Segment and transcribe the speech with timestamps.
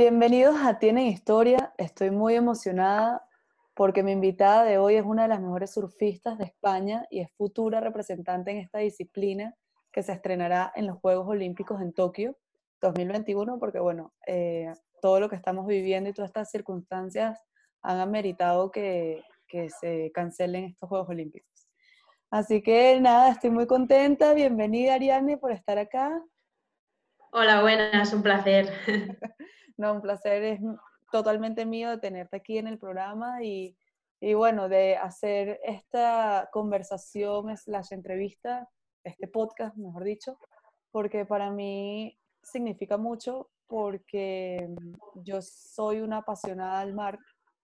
[0.00, 1.74] Bienvenidos a Tienen Historia.
[1.76, 3.22] Estoy muy emocionada
[3.74, 7.30] porque mi invitada de hoy es una de las mejores surfistas de España y es
[7.36, 9.54] futura representante en esta disciplina
[9.92, 12.38] que se estrenará en los Juegos Olímpicos en Tokio
[12.80, 17.38] 2021, porque bueno, eh, todo lo que estamos viviendo y todas estas circunstancias
[17.82, 21.68] han ameritado que, que se cancelen estos Juegos Olímpicos.
[22.30, 24.32] Así que nada, estoy muy contenta.
[24.32, 26.24] Bienvenida Ariane por estar acá.
[27.32, 28.72] Hola, buenas, un placer.
[29.80, 30.60] no, un placer es
[31.10, 33.76] totalmente mío de tenerte aquí en el programa y,
[34.20, 38.68] y bueno, de hacer esta conversación slash entrevista,
[39.02, 40.38] este podcast, mejor dicho,
[40.90, 44.68] porque para mí significa mucho porque
[45.14, 47.18] yo soy una apasionada al mar,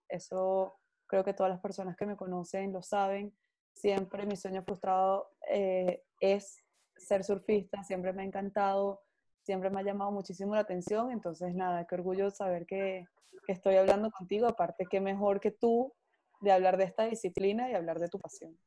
[0.09, 0.75] eso
[1.05, 3.37] creo que todas las personas que me conocen lo saben,
[3.73, 6.63] siempre mi sueño frustrado eh, es
[6.95, 9.01] ser surfista, siempre me ha encantado
[9.47, 13.05] siempre me ha llamado muchísimo la atención, entonces nada, qué orgullo saber que,
[13.45, 15.93] que estoy hablando contigo, aparte qué mejor que tú
[16.41, 18.57] de hablar de esta disciplina y hablar de tu pasión.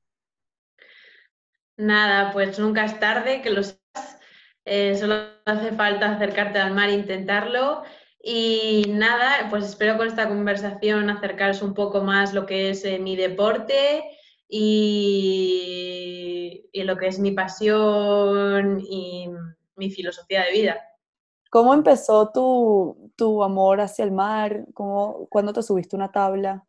[1.77, 4.19] Nada, pues nunca es tarde, que lo sepas.
[4.64, 7.83] Eh, solo hace falta acercarte al mar e intentarlo.
[8.23, 12.98] Y nada, pues espero con esta conversación acercaros un poco más lo que es eh,
[12.98, 14.03] mi deporte
[14.48, 18.81] y, lo que es mi pasión
[19.81, 20.81] mi filosofía de vida.
[21.50, 24.67] ¿Cómo empezó tu, tu amor hacia el mar?
[24.75, 26.64] ¿Cómo, ¿Cuándo te subiste una tabla?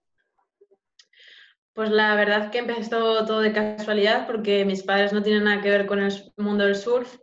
[1.73, 5.69] Pues la verdad que empezó todo de casualidad porque mis padres no tienen nada que
[5.69, 7.17] ver con el mundo del surf,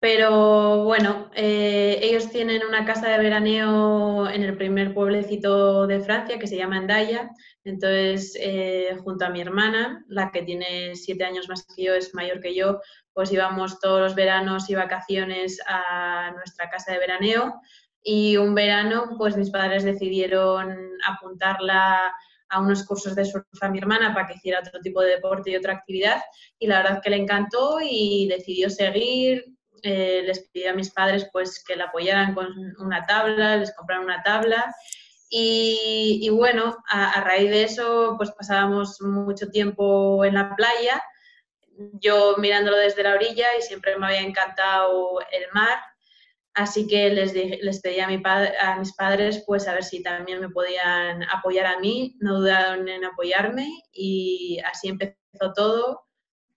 [0.00, 6.38] pero bueno, eh, ellos tienen una casa de veraneo en el primer pueblecito de Francia
[6.38, 7.30] que se llama Endaya.
[7.64, 12.14] Entonces, eh, junto a mi hermana, la que tiene siete años más que yo, es
[12.14, 12.80] mayor que yo,
[13.12, 17.60] pues íbamos todos los veranos y vacaciones a nuestra casa de veraneo
[18.02, 22.14] y un verano pues mis padres decidieron apuntarla
[22.48, 25.50] a unos cursos de surf a mi hermana para que hiciera otro tipo de deporte
[25.50, 26.22] y otra actividad
[26.58, 29.44] y la verdad que le encantó y decidió seguir.
[29.82, 32.48] Eh, les pedí a mis padres pues que la apoyaran con
[32.78, 34.74] una tabla, les compraron una tabla.
[35.32, 41.00] Y, bueno, a, raíz de eso pues pasábamos mucho tiempo en la playa
[42.00, 45.78] yo mirándolo desde la orilla y siempre me había encantado el mar,
[46.54, 48.08] así que les, les pedí a,
[48.60, 52.88] a mis padres pues a ver si también me podían apoyar a mí, no dudaron
[52.88, 56.06] en apoyarme y así empezó todo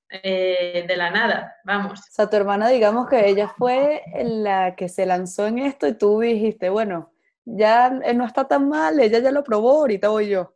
[0.09, 1.99] eh, de la nada, vamos.
[1.99, 5.97] O sea, tu hermana digamos que ella fue la que se lanzó en esto y
[5.97, 7.13] tú dijiste, bueno,
[7.45, 10.53] ya no está tan mal, ella ya lo probó, ahorita voy yo.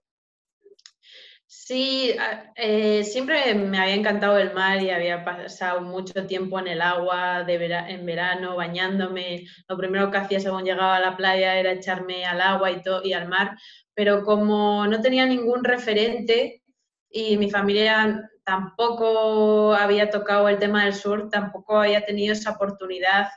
[1.49, 2.13] Sí,
[2.55, 7.43] eh, siempre me había encantado el mar y había pasado mucho tiempo en el agua
[7.43, 9.45] de en verano, bañándome.
[9.67, 13.13] Lo primero que hacía según llegaba a la playa era echarme al agua y, y
[13.13, 13.57] al mar,
[13.93, 16.63] pero como no tenía ningún referente
[17.09, 23.27] y mi familia tampoco había tocado el tema del surf, tampoco había tenido esa oportunidad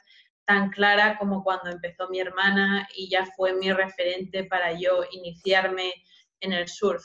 [0.45, 5.93] tan clara como cuando empezó mi hermana y ya fue mi referente para yo iniciarme
[6.39, 7.05] en el surf.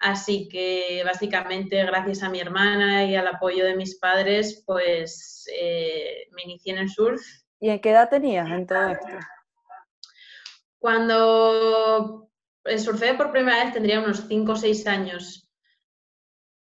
[0.00, 6.28] Así que básicamente gracias a mi hermana y al apoyo de mis padres, pues eh,
[6.32, 7.22] me inicié en el surf.
[7.58, 9.06] ¿Y en qué edad tenías en todo esto?
[10.78, 12.30] Cuando
[12.76, 15.49] surfé por primera vez tendría unos 5 o 6 años.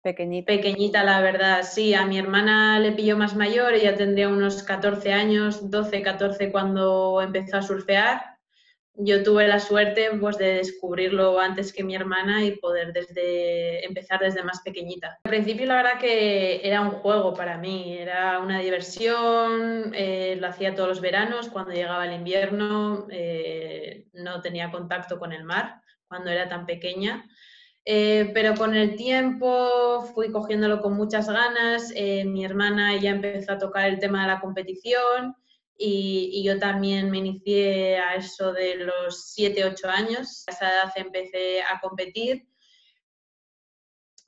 [0.03, 0.47] Pequeñita.
[0.47, 1.95] Pequeñita, la verdad, sí.
[1.95, 7.21] A mi hermana le pilló más mayor, ella tendría unos 14 años, 12, 14 cuando
[7.21, 8.31] empezó a surfear
[9.03, 14.21] yo tuve la suerte pues, de descubrirlo antes que mi hermana y poder desde, empezar
[14.21, 15.19] desde más pequeñita.
[15.25, 20.49] Al principio la verdad que era un juego para mí, era una diversión, eh, lo
[20.49, 25.81] hacía todos los veranos, cuando llegaba el invierno eh, no tenía contacto con el mar
[26.09, 27.25] cuando era tan pequeña.
[27.85, 31.93] Eh, pero con el tiempo fui cogiéndolo con muchas ganas,
[32.27, 35.35] mi hermana ya empezó a tocar el tema de la competición,
[35.83, 40.45] y, yo también me inicié a eso de los 7, 8 años.
[40.47, 42.47] A esa edad empecé a competir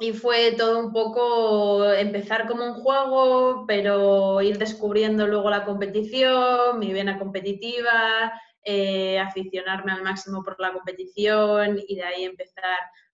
[0.00, 6.78] y fue todo un poco empezar como un juego, pero ir descubriendo luego la competición,
[6.78, 8.32] mi vena competitiva,
[8.64, 12.64] eh, aficionarme al máximo por la competición y de ahí empezar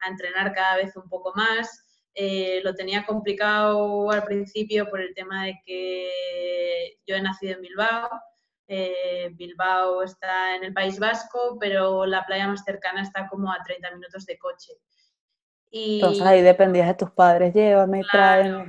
[0.01, 1.85] a entrenar cada vez un poco más.
[2.15, 7.63] Eh, lo tenía complicado al principio por el tema de que yo he nacido en
[7.63, 8.09] Bilbao.
[8.67, 13.63] Eh, Bilbao está en el País Vasco, pero la playa más cercana está como a
[13.65, 14.73] 30 minutos de coche.
[15.71, 18.67] Y, Entonces ahí dependías de tus padres, llévame, claro,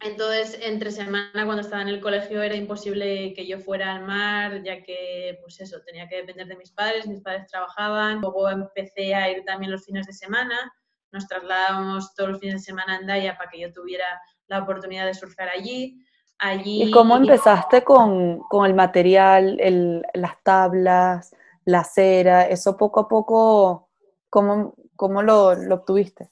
[0.00, 4.62] Entonces, entre semana, cuando estaba en el colegio, era imposible que yo fuera al mar,
[4.62, 8.20] ya que, pues eso, tenía que depender de mis padres, mis padres trabajaban.
[8.20, 10.72] Luego empecé a ir también los fines de semana.
[11.12, 14.06] Nos trasladábamos todos los fines de semana a Andaya para que yo tuviera
[14.46, 16.04] la oportunidad de surfear allí.
[16.38, 22.46] allí ¿Y cómo empezaste con, con el material, el, las tablas, la cera?
[22.46, 23.88] Eso poco a poco,
[24.30, 26.30] ¿cómo, cómo lo, lo obtuviste?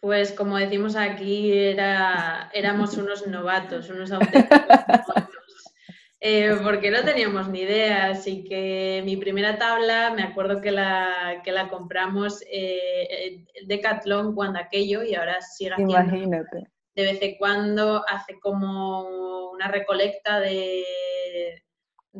[0.00, 4.48] Pues como decimos aquí, era, éramos unos novatos, unos auténticos
[5.08, 5.74] novatos,
[6.20, 8.10] eh, porque no teníamos ni idea.
[8.10, 14.60] Así que mi primera tabla, me acuerdo que la, que la compramos eh, Decathlon cuando
[14.60, 15.94] aquello y ahora sigue haciendo.
[15.94, 16.68] Imagínate.
[16.94, 20.84] De vez en cuando hace como una recolecta de,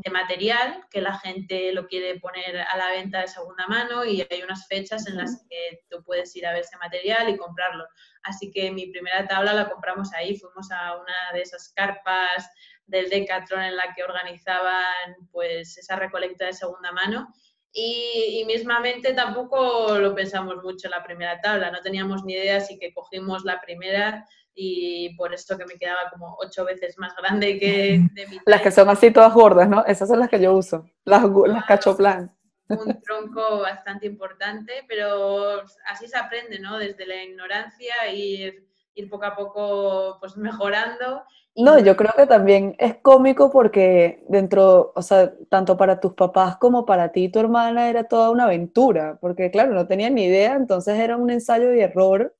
[0.03, 4.27] de material que la gente lo quiere poner a la venta de segunda mano y
[4.31, 7.85] hay unas fechas en las que tú puedes ir a ver ese material y comprarlo.
[8.23, 12.51] Así que mi primera tabla la compramos ahí, fuimos a una de esas carpas
[12.87, 17.29] del Decathlon en la que organizaban pues esa recolecta de segunda mano
[17.73, 22.57] y, y, mismamente tampoco lo pensamos mucho en la primera tabla, no teníamos ni idea,
[22.57, 24.27] así que cogimos la primera
[24.61, 28.61] y por eso que me quedaba como ocho veces más grande que de mi Las
[28.61, 29.85] que son así todas gordas, ¿no?
[29.87, 32.37] Esas son las que yo uso, las, las cachoplan.
[32.69, 36.77] Un tronco bastante importante, pero así se aprende, ¿no?
[36.77, 41.23] Desde la ignorancia, ir, ir poco a poco pues mejorando.
[41.55, 46.57] No, yo creo que también es cómico porque dentro, o sea, tanto para tus papás
[46.57, 50.25] como para ti y tu hermana era toda una aventura, porque claro, no tenían ni
[50.25, 52.35] idea, entonces era un ensayo y error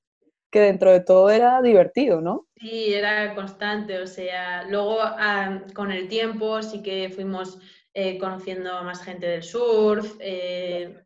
[0.51, 2.47] que dentro de todo era divertido, ¿no?
[2.57, 7.59] Sí, era constante, o sea, luego ah, con el tiempo sí que fuimos
[7.95, 11.05] eh, conociendo más gente del surf, eh,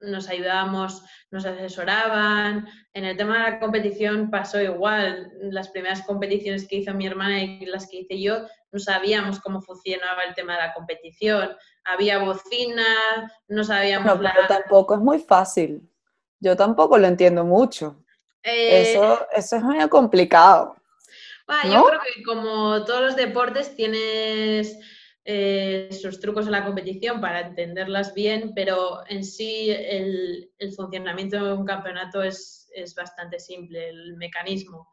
[0.00, 2.68] nos ayudábamos, nos asesoraban.
[2.94, 5.32] En el tema de la competición pasó igual.
[5.40, 9.60] Las primeras competiciones que hizo mi hermana y las que hice yo, no sabíamos cómo
[9.60, 11.50] funcionaba el tema de la competición.
[11.84, 12.84] Había bocina,
[13.48, 14.06] no sabíamos...
[14.06, 15.90] No, pero tampoco es muy fácil.
[16.40, 18.04] Yo tampoco lo entiendo mucho.
[18.48, 20.76] Eh, eso, eso es muy complicado.
[21.46, 21.72] Bueno, ¿no?
[21.72, 24.78] Yo creo que como todos los deportes tienes
[25.24, 31.44] eh, sus trucos en la competición para entenderlas bien, pero en sí el, el funcionamiento
[31.44, 34.90] de un campeonato es, es, bastante simple, el mecanismo.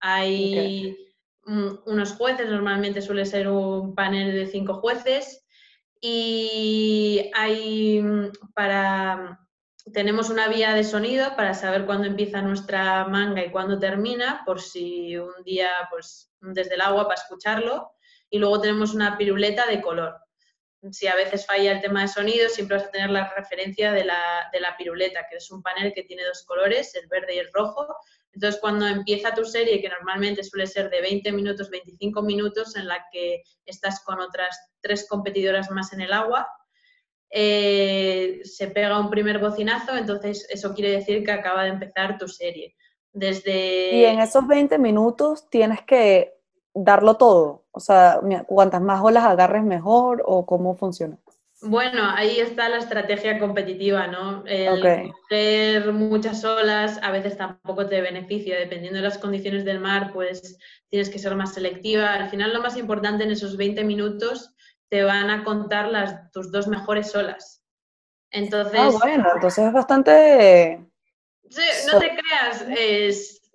[0.00, 0.96] Hay
[1.42, 1.76] okay.
[1.86, 5.46] unos jueces, normalmente suele ser un panel de cinco jueces,
[6.00, 8.02] y hay
[8.54, 9.40] para
[9.92, 14.60] tenemos una vía de sonido para saber cuándo empieza nuestra manga y cuándo termina, por
[14.60, 17.92] si un día, pues desde el agua para escucharlo.
[18.30, 20.16] Y luego tenemos una piruleta de color.
[20.92, 24.04] Si a veces falla el tema de sonido, siempre vas a tener la referencia de
[24.04, 27.38] la, de la piruleta, que es un panel que tiene dos colores, el verde y
[27.38, 27.86] el rojo.
[28.32, 32.86] Entonces, cuando empieza tu serie, que normalmente suele ser de 20 minutos, 25 minutos, en
[32.86, 36.48] la que estás con otras tres competidoras más en el agua,
[37.30, 42.28] eh, se pega un primer bocinazo, entonces eso quiere decir que acaba de empezar tu
[42.28, 42.74] serie.
[43.12, 43.94] Desde...
[43.94, 46.34] Y en esos 20 minutos tienes que
[46.74, 51.18] darlo todo, o sea, cuantas más olas agarres mejor o cómo funciona.
[51.60, 54.44] Bueno, ahí está la estrategia competitiva, ¿no?
[54.46, 55.10] El okay.
[55.10, 60.56] coger muchas olas a veces tampoco te beneficia, dependiendo de las condiciones del mar, pues
[60.88, 62.14] tienes que ser más selectiva.
[62.14, 64.54] Al final lo más importante en esos 20 minutos
[64.88, 67.62] te van a contar las, tus dos mejores olas.
[68.30, 68.78] Entonces.
[68.78, 70.80] Ah, bueno, entonces es bastante.
[71.48, 73.50] Sí, no te creas, es,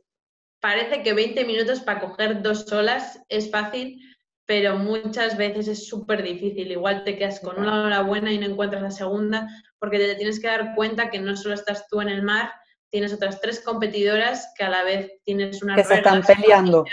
[0.60, 4.02] parece que 20 minutos para coger dos olas es fácil,
[4.46, 6.72] pero muchas veces es súper difícil.
[6.72, 9.48] Igual te quedas con una hora buena y no encuentras la segunda,
[9.78, 12.52] porque te tienes que dar cuenta que no solo estás tú en el mar,
[12.90, 16.86] tienes otras tres competidoras que a la vez tienes unas que se están peleando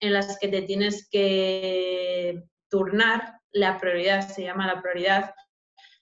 [0.00, 5.34] en las que te tienes que turnar la prioridad, se llama la prioridad.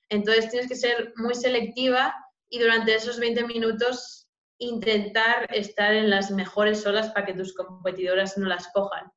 [0.08, 2.14] Entonces tienes que ser muy selectiva
[2.48, 4.28] y durante esos 20 minutos
[4.58, 9.10] intentar estar en las mejores olas para que tus competidoras no las cojan.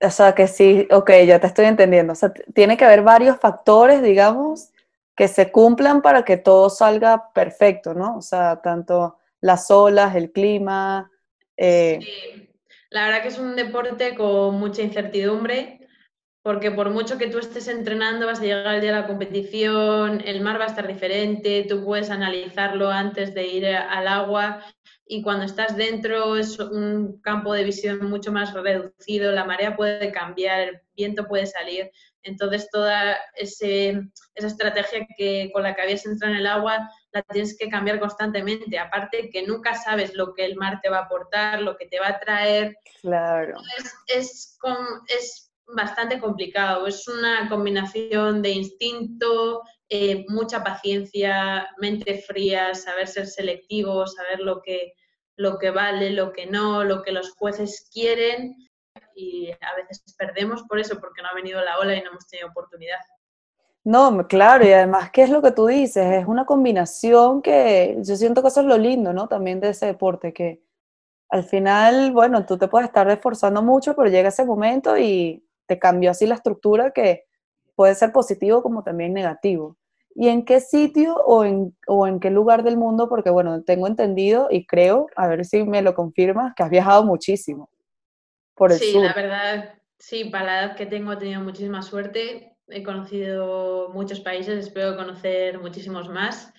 [0.00, 2.12] O sea que sí, ok, ya te estoy entendiendo.
[2.12, 4.70] O sea, tiene que haber varios factores, digamos,
[5.16, 8.18] que se cumplan para que todo salga perfecto, ¿no?
[8.18, 11.10] O sea, tanto las olas, el clima.
[11.56, 12.00] Eh...
[12.02, 12.50] Sí.
[12.90, 15.83] La verdad que es un deporte con mucha incertidumbre
[16.44, 20.20] porque por mucho que tú estés entrenando, vas a llegar el día de la competición,
[20.26, 24.62] el mar va a estar diferente, tú puedes analizarlo antes de ir al agua
[25.06, 30.12] y cuando estás dentro es un campo de visión mucho más reducido, la marea puede
[30.12, 31.90] cambiar, el viento puede salir,
[32.24, 34.02] entonces toda ese,
[34.34, 38.00] esa estrategia que, con la que habías entrado en el agua la tienes que cambiar
[38.00, 38.78] constantemente.
[38.78, 42.00] Aparte que nunca sabes lo que el mar te va a aportar, lo que te
[42.00, 42.76] va a traer.
[43.00, 43.56] Claro.
[44.08, 44.58] Es,
[45.06, 46.86] es, bastante complicado.
[46.86, 54.62] Es una combinación de instinto, eh, mucha paciencia, mente fría, saber ser selectivo, saber lo
[54.62, 54.94] que,
[55.36, 58.56] lo que vale, lo que no, lo que los jueces quieren.
[59.16, 62.26] Y a veces perdemos por eso, porque no ha venido la ola y no hemos
[62.26, 62.98] tenido oportunidad.
[63.84, 66.22] No, claro, y además, ¿qué es lo que tú dices?
[66.22, 69.28] Es una combinación que yo siento que eso es lo lindo, ¿no?
[69.28, 70.64] También de ese deporte, que
[71.28, 75.78] al final, bueno, tú te puedes estar esforzando mucho, pero llega ese momento y te
[75.78, 77.24] cambió así la estructura que
[77.74, 79.76] puede ser positivo como también negativo.
[80.14, 83.08] ¿Y en qué sitio o en, o en qué lugar del mundo?
[83.08, 87.04] Porque, bueno, tengo entendido y creo, a ver si me lo confirmas, que has viajado
[87.04, 87.68] muchísimo
[88.54, 92.54] por el sí, la verdad, sí, para la edad que tengo he tenido muchísima suerte
[92.68, 96.52] he conocido muchos países, espero conocer muchísimos más.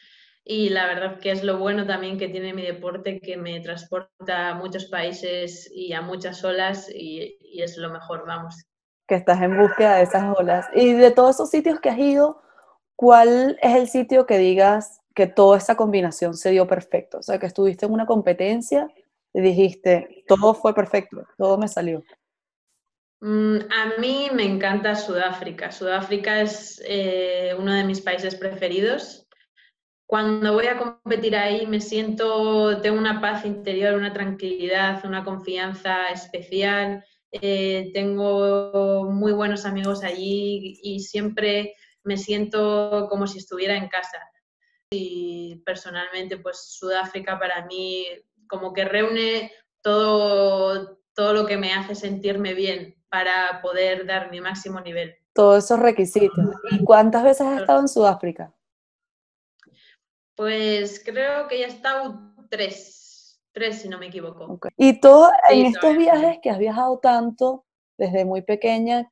[0.43, 4.49] Y la verdad que es lo bueno también que tiene mi deporte, que me transporta
[4.49, 8.63] a muchos países y a muchas olas y, es lo mejor, vamos.
[9.07, 10.67] Que estás en búsqueda de esas olas.
[10.73, 12.41] Y de todos esos sitios que has ido,
[12.95, 17.19] ¿cuál es el sitio que digas que toda esa combinación se dio perfecto?
[17.19, 18.87] O sea, que estuviste en una competencia
[19.33, 22.03] y dijiste, todo fue perfecto, todo me salió.
[23.21, 25.71] Mm, a mí me encanta Sudáfrica.
[25.71, 29.27] Sudáfrica es eh, uno de mis países preferidos.
[30.05, 36.07] Cuando voy a competir ahí me siento, tengo una paz interior, una tranquilidad, una confianza
[36.09, 37.03] especial.
[37.41, 44.19] Eh, tengo muy buenos amigos allí y siempre me siento como si estuviera en casa.
[44.91, 48.05] Y personalmente, pues Sudáfrica para mí
[48.47, 49.51] como que reúne
[49.81, 55.15] todo, todo lo que me hace sentirme bien para poder dar mi máximo nivel.
[55.33, 56.45] Todos esos requisitos.
[56.71, 58.53] ¿Y cuántas veces has estado en Sudáfrica?
[60.35, 63.04] Pues creo que ya he estado tres,
[63.55, 64.59] tres si no me equivoco.
[64.77, 67.65] Y todo, en estos viajes que has viajado tanto
[67.97, 69.09] desde muy pequeña,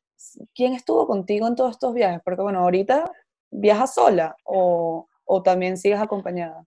[0.53, 2.21] ¿quién estuvo contigo en todos estos viajes?
[2.23, 3.09] Porque bueno, ahorita
[3.49, 6.65] viajas sola o, o también sigues acompañada.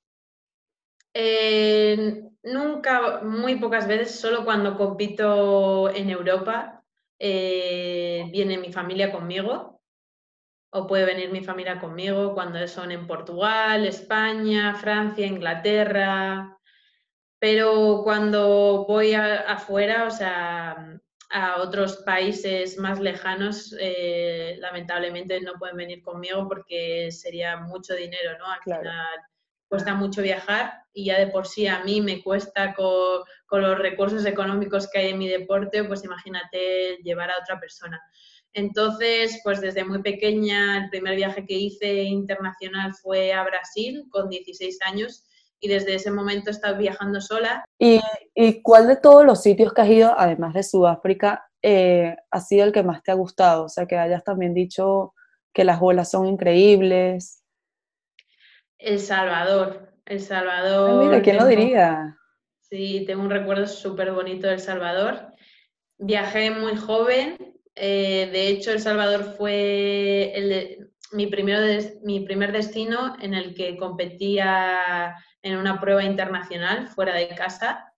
[1.12, 6.82] Eh, nunca, muy pocas veces, solo cuando compito en Europa,
[7.18, 9.80] eh, viene mi familia conmigo
[10.70, 16.55] o puede venir mi familia conmigo cuando son en Portugal, España, Francia, Inglaterra.
[17.38, 21.00] Pero cuando voy afuera, o sea,
[21.30, 28.38] a otros países más lejanos, eh, lamentablemente no pueden venir conmigo porque sería mucho dinero,
[28.38, 28.46] ¿no?
[28.46, 29.20] Al final
[29.68, 34.24] cuesta mucho viajar y ya de por sí a mí me cuesta con, los recursos
[34.24, 38.00] económicos que hay en mi deporte, pues imagínate llevar a otra persona.
[38.52, 44.30] Entonces, pues desde muy pequeña, el primer viaje que hice internacional fue a Brasil con
[44.30, 45.24] 16 años
[45.60, 47.64] y desde ese momento he estado viajando sola.
[47.78, 48.00] ¿Y,
[48.62, 52.72] cuál de todos los sitios que has ido, además de Sudáfrica, eh, ha sido el
[52.72, 53.64] que más te ha gustado?
[53.64, 55.14] O sea, que hayas también dicho
[55.52, 57.42] que las olas son increíbles.
[58.78, 59.92] El Salvador.
[60.04, 61.04] El Salvador.
[61.04, 62.16] mira, ¿quién lo diría?
[62.60, 65.32] Sí, tengo un recuerdo súper bonito del Salvador.
[65.98, 67.56] Viajé muy joven.
[67.74, 71.26] Eh, de hecho, El Salvador fue el mi,
[72.02, 77.92] mi primer destino en el que competía en una prueba internacional fuera de casa.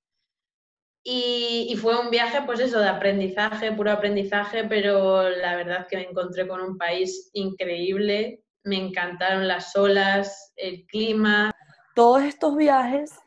[1.03, 5.97] Y, y, fue un viaje, pues eso, de aprendizaje, puro aprendizaje, pero la verdad que
[5.97, 11.51] me encontré con un país increíble, me encantaron las olas, el clima.
[11.95, 13.19] Todos estos viajes,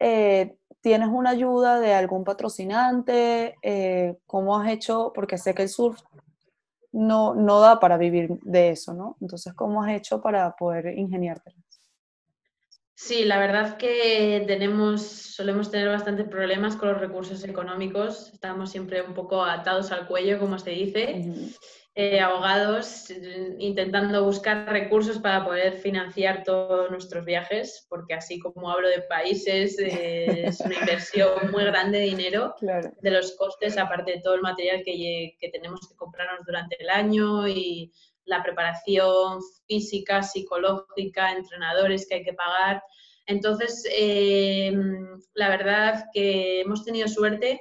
[0.00, 3.54] eh, ¿tienes una ayuda de algún patrocinante?
[3.62, 5.12] Eh, ¿Cómo has hecho?
[5.14, 6.00] Porque sé que el surf
[6.92, 9.16] no, no da para vivir de eso, ¿no?
[9.20, 11.54] Entonces, ¿cómo has hecho para poder ingeniarte?
[12.94, 18.30] Sí, la verdad que tenemos, solemos tener bastantes problemas con los recursos económicos.
[18.34, 21.24] Estamos siempre un poco atados al cuello, como se dice.
[22.02, 23.10] Eh, abogados
[23.58, 29.78] intentando buscar recursos para poder financiar todos nuestros viajes, porque así como hablo de países,
[29.78, 32.54] eh, es una inversión muy grande de dinero,
[33.02, 36.88] de los costes, aparte de todo el material que, que tenemos que comprarnos durante el
[36.88, 37.92] año y
[38.24, 42.82] la preparación física, psicológica, entrenadores que hay que pagar.
[43.26, 44.74] Entonces, eh,
[45.34, 47.60] la verdad que hemos tenido suerte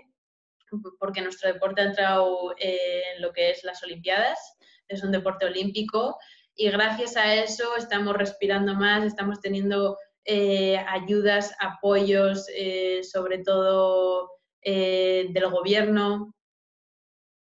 [1.00, 4.58] porque nuestro deporte ha entrado en lo que es las Olimpiadas,
[4.88, 6.18] es un deporte olímpico
[6.56, 14.32] y gracias a eso estamos respirando más, estamos teniendo eh, ayudas, apoyos, eh, sobre todo
[14.62, 16.36] eh, del gobierno.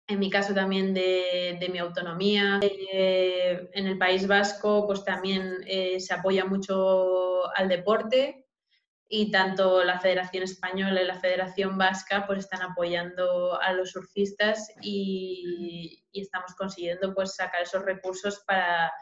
[0.06, 2.60] en mi caso también de, mi autonomía.
[2.62, 5.64] En el País Vasco pues también
[5.98, 8.47] se apoya mucho al deporte
[9.08, 14.70] y tanto la Federación Española y la Federación Vasca pues están apoyando a los surfistas
[14.82, 18.92] y, estamos consiguiendo pues sacar esos recursos para,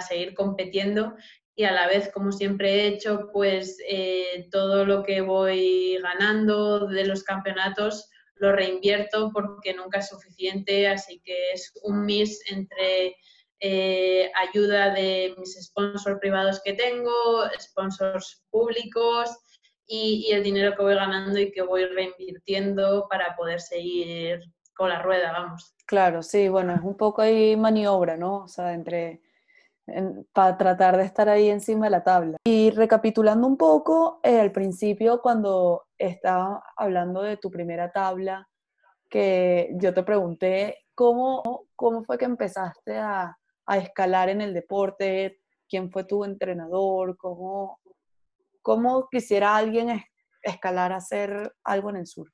[0.00, 1.14] seguir compitiendo
[1.54, 6.88] y a la vez, como siempre he hecho, pues eh, todo lo que voy ganando
[6.88, 13.14] de los campeonatos lo reinvierto porque nunca es suficiente, así que es un mix entre
[13.60, 19.30] eh, ayuda de mis sponsors privados que tengo, sponsors públicos
[19.86, 24.40] y, el dinero que voy ganando y que voy reinvirtiendo para poder seguir
[24.76, 25.74] con la rueda, vamos.
[25.86, 28.44] Claro, sí, bueno, es un poco ahí maniobra, ¿no?
[28.44, 29.20] O sea, entre
[30.32, 32.38] para tratar de estar ahí encima de la tabla.
[32.44, 38.48] Y recapitulando un poco, eh, al principio cuando estaba hablando de tu primera tabla,
[39.10, 43.36] que yo te pregunté cómo, cómo fue que empezaste a,
[43.66, 47.80] a escalar en el deporte, quién fue tu entrenador, cómo,
[48.64, 50.02] cómo quisiera alguien
[50.42, 52.32] escalar a hacer algo en el sur.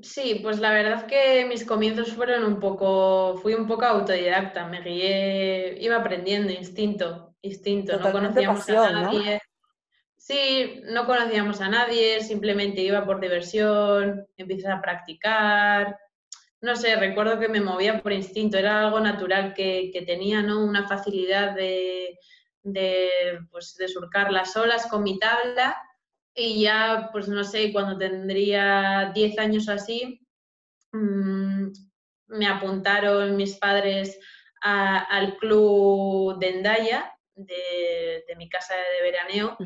[0.00, 4.80] Sí, pues la verdad que mis comienzos fueron un poco, fui un poco autodidacta, me
[4.80, 9.40] guié, iba aprendiendo, instinto, instinto, no conocíamos a nadie.
[10.16, 15.98] Sí, no conocíamos a nadie, simplemente iba por diversión, empiezas a practicar,
[16.62, 20.64] no sé, recuerdo que me movía por instinto, era algo natural que, que tenía, ¿no?
[20.64, 22.18] Una facilidad de,
[22.62, 23.10] de,
[23.50, 25.76] pues, de surcar las olas con mi tabla
[26.34, 30.26] y ya, pues no sé, cuando tendría 10 años así,
[30.92, 31.66] mm,
[32.28, 34.18] me apuntaron mis padres
[34.62, 39.56] al club de Endaya, de, mi casa de veraneo,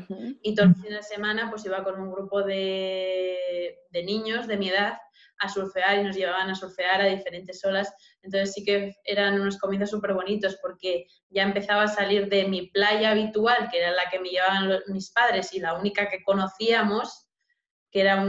[0.41, 4.57] y todo el fin de semana pues iba con un grupo de, de niños de
[4.57, 4.97] mi edad
[5.39, 7.93] a surfear y nos llevaban a surfear a diferentes olas.
[8.21, 12.67] Entonces sí que eran unos comienzos súper bonitos porque ya empezaba a salir de mi
[12.67, 17.27] playa habitual, que era la que me llevaban mis padres y la única que conocíamos,
[17.91, 18.23] que era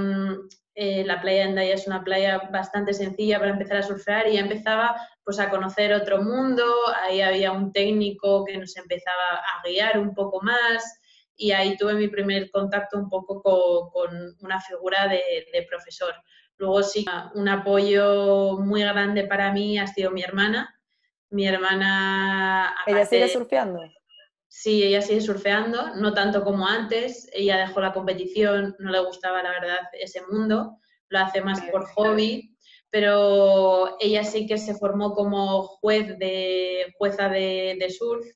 [0.75, 4.35] eh, la playa de Endaya es una playa bastante sencilla para empezar a surfear y
[4.35, 6.65] ya empezaba pues a conocer otro mundo,
[7.03, 11.01] ahí había un técnico que nos empezaba a guiar un poco más
[11.37, 16.15] y ahí tuve mi primer contacto un poco con, una figura de profesor.
[16.59, 20.75] Luego sí, un apoyo muy grande para mí ha sido mi hermana.
[21.31, 22.75] Mi hermana...
[22.87, 23.81] ¿Ella sigue surfeando?
[24.49, 27.31] Sí, ella sigue surfeando, no tanto como antes.
[27.33, 31.87] Ella dejó la competición, no le gustaba la verdad ese mundo, lo hace más por
[31.91, 32.57] hobby,
[32.91, 38.27] pero ella sí que se formó como juez de, jueza de, surf,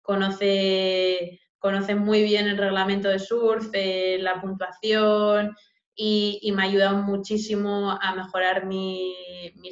[0.00, 5.54] conoce, conoce muy bien el reglamento de surf, eh, la puntuación,
[5.98, 9.14] y, me ha ayudado muchísimo a mejorar mi,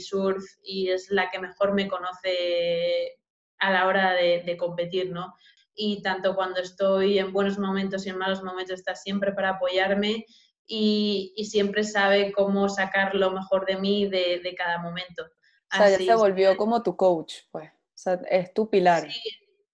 [0.01, 3.19] surf y es la que mejor me conoce
[3.59, 5.35] a la hora de, competir, ¿no?
[5.75, 10.25] Y tanto cuando estoy en buenos momentos y en malos momentos está siempre para apoyarme
[10.67, 15.25] y, siempre sabe cómo sacar lo mejor de mí de, cada momento.
[15.73, 17.71] O sea, se volvió como tu coach, pues.
[17.71, 19.11] O sea, es tu pilar.
[19.11, 19.21] Sí,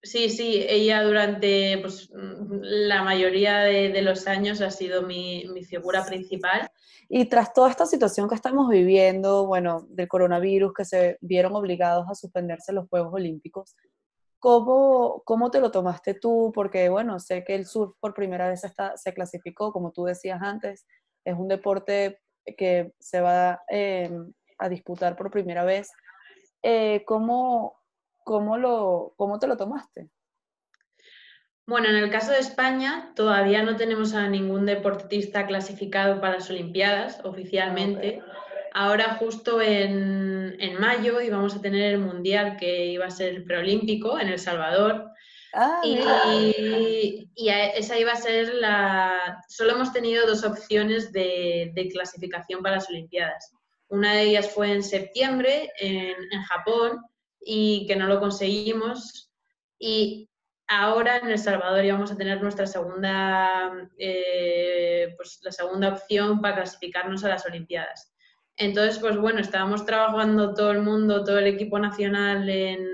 [0.03, 6.71] sí, ella durante pues, la mayoría de, los años ha sido mi, figura principal.
[7.09, 12.07] Y tras toda esta situación que estamos viviendo, bueno, del coronavirus, que se vieron obligados
[12.09, 13.75] a suspenderse los Juegos Olímpicos,
[14.39, 16.53] ¿cómo, cómo te lo tomaste tú?
[16.55, 20.41] Porque, bueno, sé que el surf por primera vez está, se clasificó, como tú decías
[20.41, 20.87] antes,
[21.25, 22.21] es un deporte
[22.57, 25.91] que se va em, a disputar por primera vez.
[26.63, 27.80] Eh, ¿cómo,
[28.25, 30.11] ¿cómo, lo, cómo te lo tomaste?
[31.71, 36.51] Bueno, en el caso de España todavía no tenemos a ningún deportista clasificado para las
[36.51, 38.23] Olimpiadas oficialmente.
[38.73, 44.31] Ahora justo en, mayo íbamos a tener el Mundial que iba a ser preolímpico en
[44.31, 45.11] El Salvador.
[45.53, 49.41] Ah, y, esa iba a ser la...
[49.49, 53.53] Solo hemos tenido dos opciones de, clasificación para las Olimpiadas.
[53.87, 57.01] Una de ellas fue en septiembre en, en Japón
[57.41, 59.33] y que no lo conseguimos.
[59.79, 60.29] Y
[60.69, 66.57] ahora en El Salvador íbamos a tener nuestra segunda, eh, pues la segunda opción para
[66.57, 68.13] clasificarnos a las Olimpiadas.
[68.57, 72.87] Entonces, pues bueno, estábamos trabajando todo el mundo, todo el equipo nacional en,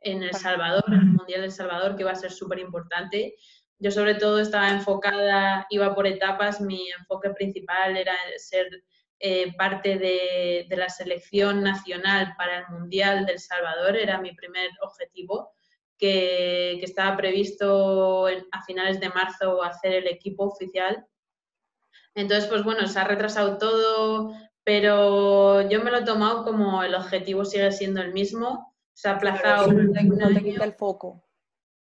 [0.00, 3.34] en El Salvador, en el Mundial de El Salvador, que va a ser súper importante.
[3.78, 8.68] Yo sobre todo estaba enfocada, iba por etapas, mi enfoque principal era ser
[9.26, 15.54] eh, parte de, la selección nacional para el Mundial del Salvador, era mi primer objetivo,
[15.96, 21.06] que, estaba previsto a finales de marzo hacer el equipo oficial.
[22.14, 24.34] Entonces, pues bueno, se ha retrasado todo
[24.64, 28.74] pero yo me lo he tomado como el objetivo sigue siendo el mismo.
[28.94, 30.62] Se ha aplazado un, año.
[30.62, 31.22] el foco.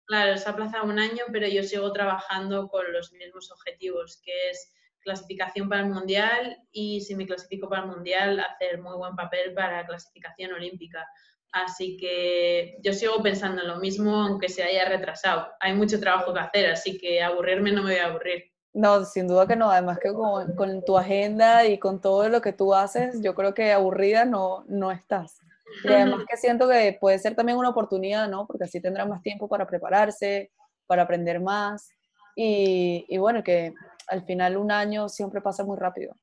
[0.07, 4.33] Claro, se ha aplazado un año, pero yo sigo trabajando con los mismos objetivos, que
[4.51, 4.73] es
[5.03, 9.55] clasificación para el Mundial y si me clasifico para el Mundial, hacer muy buen papel
[9.55, 11.07] para la clasificación olímpica.
[11.53, 15.49] Así que yo sigo pensando en lo mismo, aunque se haya retrasado.
[15.61, 18.45] Hay mucho trabajo que hacer, así que aburrirme no me voy a aburrir.
[18.73, 19.71] No, sin duda que no.
[19.71, 23.73] Además que con, tu agenda y con todo lo que tú haces, yo creo que
[23.73, 25.41] aburrida no, no estás.
[25.85, 28.47] Y además que siento que puede ser también una oportunidad, ¿no?
[28.47, 30.53] Porque así tendrá más tiempo para prepararse,
[30.87, 31.91] para aprender más.
[32.37, 33.75] Y, y bueno, que
[34.11, 36.15] al final un año siempre pasa muy rápido.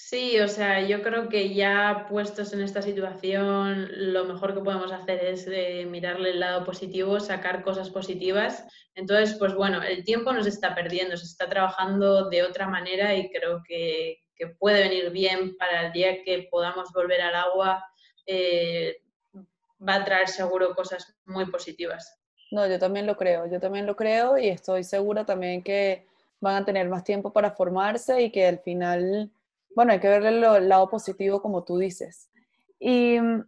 [0.00, 4.92] Sí, o sea, yo creo que ya puestos en esta situación, lo mejor que podemos
[4.92, 8.64] hacer es eh, mirarle el lado positivo, sacar cosas positivas.
[8.94, 13.28] Entonces, pues bueno, el tiempo nos está perdiendo, se está trabajando de otra manera y
[13.30, 14.18] creo que,
[14.60, 17.84] puede venir bien para el día que podamos volver al agua.
[18.24, 18.98] Eh,
[19.86, 22.20] va a traer seguro cosas muy positivas.
[22.52, 26.06] No, yo también lo creo, yo también lo creo y estoy segura también que
[26.40, 29.32] van a tener más tiempo para formarse y que al final
[29.78, 32.30] bueno, hay que verle el lado positivo como tú dices.
[32.80, 33.44] Y mm,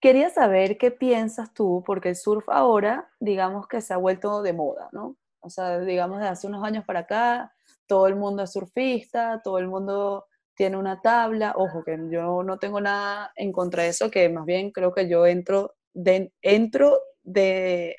[0.00, 4.52] quería saber qué piensas tú, porque el surf ahora, digamos que se ha vuelto de
[4.52, 5.16] moda, ¿no?
[5.40, 7.52] O sea, digamos de hace unos años para acá,
[7.86, 11.54] todo el mundo es surfista, todo el mundo tiene una tabla.
[11.56, 15.08] Ojo, que yo no tengo nada en contra de eso, que más bien creo que
[15.08, 17.96] yo entro de, entro de,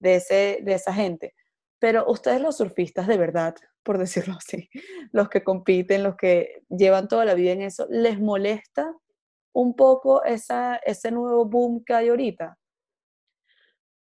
[0.00, 1.34] de, ese, de esa gente.
[1.82, 4.70] Pero ustedes los surfistas de verdad, por decirlo así,
[5.10, 8.94] los que compiten, los que llevan toda la vida en eso, ¿les molesta
[9.52, 12.56] un poco esa, ese nuevo boom que hay ahorita?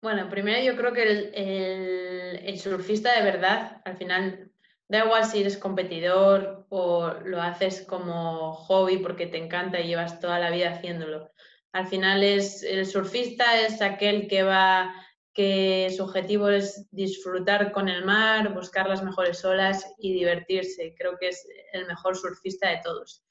[0.01, 4.51] Bueno, primero yo creo que el, el, surfista de verdad, al final,
[4.87, 10.19] da igual si eres competidor o lo haces como hobby porque te encanta y llevas
[10.19, 11.31] toda la vida haciéndolo.
[11.73, 14.95] Al final es el surfista es aquel que va
[15.37, 20.95] que su objetivo es disfrutar con el mar, buscar las mejores olas y divertirse.
[20.97, 23.23] Creo que es el mejor surfista de todos.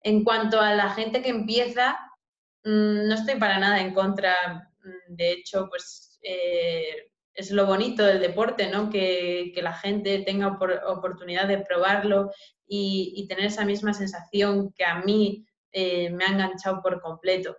[0.00, 1.98] En cuanto a la gente que empieza,
[2.64, 4.34] mm, no estoy para nada en contra.
[4.82, 8.88] Mm, de hecho, pues eh, es lo bonito del deporte, ¿no?
[8.88, 12.30] Que, la gente tenga oportunidad de probarlo
[12.66, 17.54] y, tener esa misma sensación que a mí eh, me ha enganchado por completo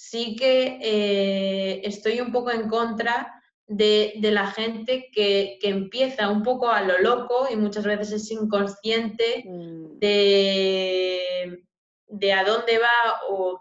[0.00, 6.70] sí que eh, estoy un poco en contra de, la gente que, empieza un poco
[6.70, 9.98] a lo loco y muchas veces es inconsciente mm.
[9.98, 11.64] de,
[12.06, 13.60] de, a dónde va o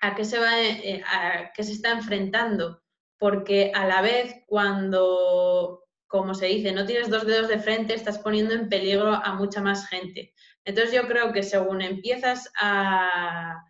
[0.00, 2.82] a qué se va eh, a qué se está enfrentando.
[3.18, 8.18] Porque a la vez, cuando, como se dice, no tienes dos dedos de frente, estás
[8.18, 10.32] poniendo en peligro a mucha más gente.
[10.64, 13.62] Entonces yo creo que según empiezas a,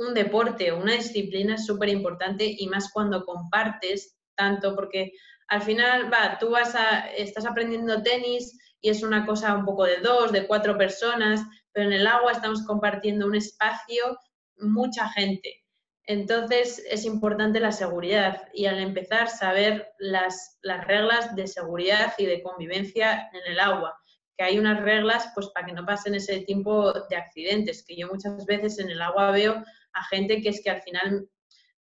[0.00, 5.12] un deporte o una disciplina es súper importante y más cuando compartes tanto, porque
[5.48, 9.84] al final, va, tú vas a, estás aprendiendo tenis y es una cosa un poco
[9.84, 14.18] de dos, de cuatro personas, pero en el agua estamos compartiendo un espacio,
[14.56, 15.64] mucha gente.
[16.06, 22.24] Entonces es importante la seguridad y al empezar saber las, las reglas de seguridad y
[22.24, 24.00] de convivencia en el agua
[24.40, 28.08] que hay unas reglas pues para que no pasen ese tiempo de accidentes, que yo
[28.08, 31.28] muchas veces en el agua veo a gente que es que al final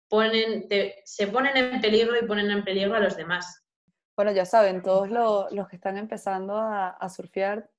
[0.08, 0.66] ponen,
[1.04, 3.64] se ponen en peligro y ponen en peligro a los demás.
[4.16, 7.70] Bueno, ya saben, todos los que están empezando a, surfear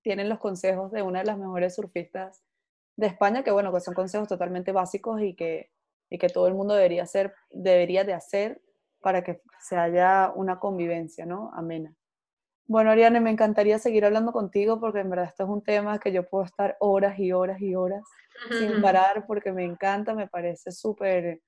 [0.00, 2.42] tienen los consejos de una de las mejores surfistas
[2.96, 5.70] de España, que bueno, que son consejos totalmente básicos y que,
[6.08, 8.62] y que todo el mundo debería, hacer, debería de hacer
[9.00, 11.50] para que se haya una convivencia, ¿no?
[11.54, 11.94] Amena.
[12.66, 16.12] Bueno, Ariane, me encantaría seguir hablando contigo porque en verdad esto es un tema que
[16.12, 18.02] yo puedo estar horas y horas y horas
[18.50, 21.40] sin parar porque me encanta, me parece súper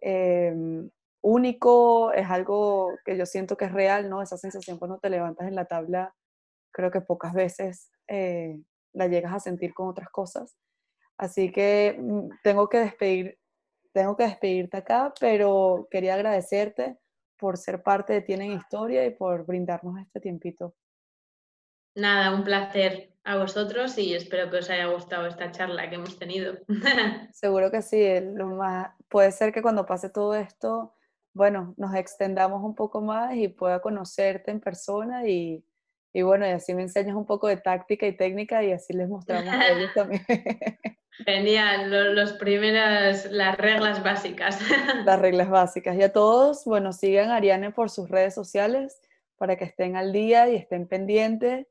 [0.00, 0.90] em,
[1.22, 4.22] único, es algo que yo siento que es real, ¿no?
[4.22, 6.14] Esa sensación cuando te levantas en la tabla,
[6.72, 8.58] creo que pocas veces eh,
[8.92, 10.56] la llegas a sentir con otras cosas.
[11.18, 13.38] Así que mm, tengo que despedir,
[13.92, 16.98] tengo que despedirte acá, pero quería agradecerte
[17.44, 20.74] por ser parte de Tienen Historia y por brindarnos este tiempito.
[21.94, 26.18] Nada, un placer a vosotros y espero que os haya gustado esta charla que hemos
[26.18, 26.54] tenido.
[27.34, 30.94] Seguro que sí, lo más, puede ser que cuando pase todo esto,
[31.34, 35.62] bueno, nos extendamos un poco más y pueda conocerte en persona y,
[36.16, 39.08] y bueno, y así me enseñas un poco de táctica y técnica y así les
[39.08, 40.24] mostramos a ellos también.
[41.26, 44.58] Genial, los, primeras, las reglas básicas.
[45.04, 45.96] Las reglas básicas.
[45.96, 49.00] Y a todos, bueno, sigan a Ariane por sus redes sociales
[49.36, 51.66] para que estén al día y estén pendientes.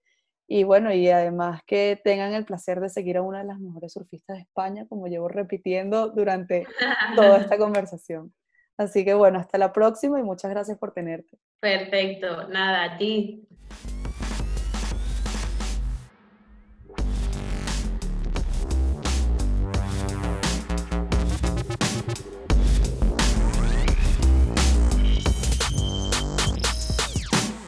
[0.47, 3.93] y bueno, y además que tengan el placer de seguir a una de las mejores
[3.93, 6.67] surfistas de España, como llevo repitiendo durante
[7.15, 8.33] toda esta conversación.
[8.77, 11.37] Así que bueno, hasta la próxima y muchas gracias por tenerte.
[11.61, 13.47] Perfecto, nada, a ti.